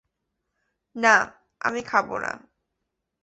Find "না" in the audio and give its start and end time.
0.95-1.15, 2.17-2.31